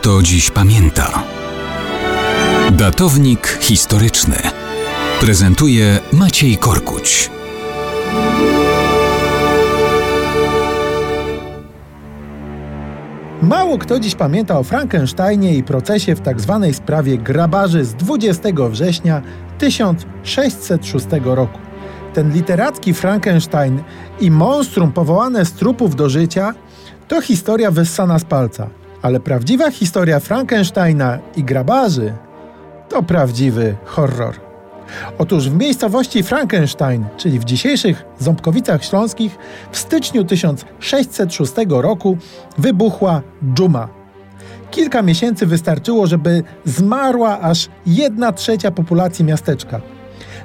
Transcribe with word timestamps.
kto 0.00 0.22
dziś 0.22 0.50
pamięta. 0.50 1.22
Datownik 2.70 3.58
historyczny 3.60 4.36
prezentuje 5.20 5.98
Maciej 6.12 6.56
Korkuć. 6.56 7.30
Mało 13.42 13.78
kto 13.78 14.00
dziś 14.00 14.14
pamięta 14.14 14.58
o 14.58 14.62
Frankensteinie 14.62 15.54
i 15.54 15.62
procesie 15.62 16.14
w 16.14 16.20
tzw. 16.20 16.60
Tak 16.62 16.76
sprawie 16.76 17.18
grabarzy 17.18 17.84
z 17.84 17.94
20 17.94 18.48
września 18.70 19.22
1606 19.58 21.06
roku. 21.24 21.58
Ten 22.14 22.32
literacki 22.32 22.94
Frankenstein 22.94 23.82
i 24.20 24.30
monstrum 24.30 24.92
powołane 24.92 25.44
z 25.44 25.52
trupów 25.52 25.96
do 25.96 26.08
życia 26.08 26.54
to 27.08 27.20
historia 27.20 27.70
wyssana 27.70 28.18
z 28.18 28.24
palca. 28.24 28.79
Ale 29.02 29.20
prawdziwa 29.20 29.70
historia 29.70 30.20
Frankensteina 30.20 31.18
i 31.36 31.44
grabarzy 31.44 32.12
to 32.88 33.02
prawdziwy 33.02 33.76
horror. 33.84 34.34
Otóż 35.18 35.50
w 35.50 35.56
miejscowości 35.56 36.22
Frankenstein, 36.22 37.04
czyli 37.16 37.38
w 37.38 37.44
dzisiejszych 37.44 38.04
Ząbkowicach 38.18 38.84
Śląskich, 38.84 39.38
w 39.72 39.78
styczniu 39.78 40.24
1606 40.24 41.52
roku 41.68 42.18
wybuchła 42.58 43.22
dżuma. 43.54 43.88
Kilka 44.70 45.02
miesięcy 45.02 45.46
wystarczyło, 45.46 46.06
żeby 46.06 46.42
zmarła 46.64 47.40
aż 47.40 47.68
jedna 47.86 48.32
trzecia 48.32 48.70
populacji 48.70 49.24
miasteczka. 49.24 49.80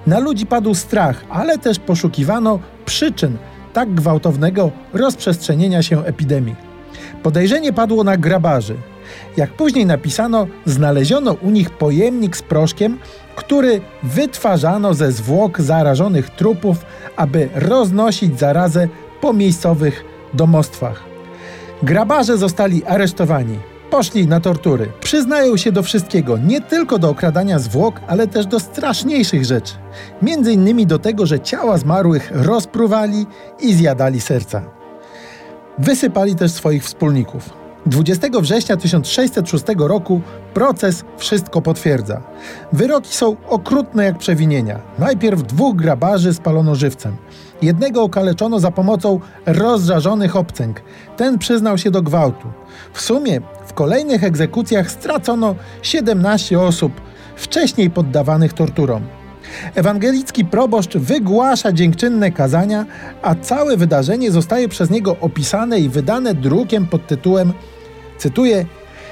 Na 0.08 0.20
ludzi 0.20 0.46
padł 0.46 0.74
strach, 0.74 1.24
ale 1.30 1.58
też 1.58 1.80
poszukiwano 1.80 2.60
przyczyn 2.86 3.38
tak 3.74 3.94
gwałtownego 3.94 4.72
rozprzestrzenienia 4.94 5.84
się 5.84 6.06
epidemii. 6.06 6.65
Podejrzenie 7.24 7.74
padło 7.74 8.04
na 8.04 8.18
grabarzy. 8.18 8.76
Jak 9.38 9.54
później 9.54 9.86
napisano, 9.86 10.48
znaleziono 10.66 11.34
u 11.34 11.50
nich 11.50 11.70
pojemnik 11.70 12.38
z 12.38 12.42
proszkiem, 12.42 12.98
który 13.36 13.82
wytwarzano 14.04 14.94
ze 14.94 15.12
zwłok 15.12 15.62
zarażonych 15.62 16.30
trupów, 16.30 16.86
aby 17.16 17.50
roznosić 17.56 18.40
zarazę 18.40 18.88
po 19.22 19.34
miejscowych 19.34 20.04
domostwach. 20.34 21.04
Grabarze 21.84 22.38
zostali 22.38 22.86
aresztowani. 22.86 23.60
Poszli 23.90 24.28
na 24.28 24.40
tortury. 24.40 24.92
Przyznają 25.00 25.58
się 25.58 25.72
do 25.72 25.84
wszystkiego, 25.84 26.38
nie 26.38 26.62
tylko 26.62 27.00
do 27.00 27.10
okradania 27.10 27.60
zwłok, 27.60 28.02
ale 28.08 28.28
też 28.28 28.46
do 28.46 28.60
straszniejszych 28.60 29.46
rzeczy. 29.46 29.74
Między 30.22 30.54
innymi 30.54 30.88
do 30.88 31.00
tego, 31.00 31.26
że 31.26 31.40
ciała 31.40 31.78
zmarłych 31.78 32.32
rozpruwali 32.34 33.26
i 33.60 33.74
zjadali 33.74 34.22
serca. 34.22 34.75
Wysypali 35.80 36.36
też 36.36 36.52
swoich 36.52 36.84
wspólników. 36.84 37.50
20 37.86 38.28
września 38.42 38.78
1606 38.78 39.64
roku 39.78 40.22
proces 40.54 41.04
wszystko 41.18 41.62
potwierdza. 41.62 42.22
Wyroki 42.74 43.14
są 43.14 43.36
okrutne 43.50 44.06
jak 44.06 44.18
przewinienia. 44.18 44.80
Najpierw 45.00 45.44
dwóch 45.44 45.76
grabarzy 45.76 46.34
spalono 46.34 46.76
żywcem. 46.76 47.16
Jednego 47.62 48.04
okaleczono 48.04 48.60
za 48.60 48.72
pomocą 48.72 49.20
rozżarzonych 49.46 50.36
obcęg. 50.36 50.82
Ten 51.18 51.38
przyznał 51.38 51.78
się 51.78 51.92
do 51.92 52.02
gwałtu. 52.02 52.48
W 52.94 53.02
sumie 53.02 53.42
w 53.66 53.74
kolejnych 53.74 54.24
egzekucjach 54.24 54.92
stracono 54.92 55.56
17 55.82 56.60
osób, 56.60 57.02
wcześniej 57.36 57.90
poddawanych 57.90 58.54
torturom. 58.54 59.02
Ewangelicki 59.76 60.46
proboszcz 60.46 60.98
wygłasza 60.98 61.72
dziękczynne 61.72 62.32
kazania, 62.32 62.86
a 63.22 63.36
całe 63.36 63.78
wydarzenie 63.78 64.32
zostaje 64.32 64.70
przez 64.70 64.90
niego 64.90 65.18
opisane 65.22 65.80
i 65.80 65.90
wydane 65.90 66.34
drukiem 66.34 66.88
pod 66.88 67.08
tytułem, 67.08 67.54
cytuję, 68.18 68.66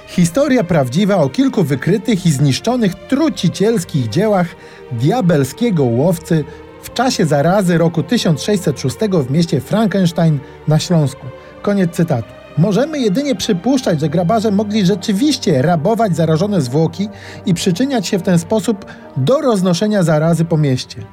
Historia 0.07 0.63
prawdziwa 0.63 1.15
o 1.15 1.29
kilku 1.29 1.63
wykrytych 1.63 2.25
i 2.25 2.31
zniszczonych 2.31 2.95
trucicielskich 2.95 4.09
dziełach 4.09 4.47
diabelskiego 4.91 5.83
łowcy 5.83 6.43
w 6.83 6.93
czasie 6.93 7.25
zarazy 7.25 7.77
roku 7.77 8.03
1606 8.03 8.97
w 9.27 9.31
mieście 9.31 9.61
Frankenstein 9.61 10.39
na 10.67 10.79
Śląsku. 10.79 11.27
Koniec 11.61 11.91
cytatu. 11.91 12.42
Możemy 12.57 12.99
jedynie 12.99 13.35
przypuszczać, 13.35 13.99
że 13.99 14.09
grabarze 14.09 14.51
mogli 14.51 14.85
rzeczywiście 14.85 15.61
rabować 15.61 16.15
zarażone 16.15 16.61
zwłoki 16.61 17.09
i 17.45 17.53
przyczyniać 17.53 18.07
się 18.07 18.19
w 18.19 18.23
ten 18.23 18.39
sposób 18.39 18.85
do 19.17 19.41
roznoszenia 19.41 20.03
zarazy 20.03 20.45
po 20.45 20.57
mieście. 20.57 21.03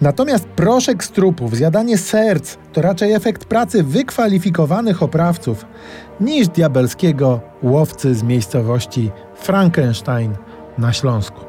Natomiast 0.00 0.44
proszek 0.44 1.04
z 1.04 1.10
trupów, 1.10 1.56
zjadanie 1.56 1.98
serc 1.98 2.56
to 2.72 2.82
raczej 2.82 3.12
efekt 3.12 3.44
pracy 3.44 3.82
wykwalifikowanych 3.82 5.02
oprawców 5.02 5.66
niż 6.20 6.48
diabelskiego 6.48 7.40
łowcy 7.62 8.14
z 8.14 8.22
miejscowości 8.22 9.10
Frankenstein 9.36 10.34
na 10.78 10.92
Śląsku. 10.92 11.45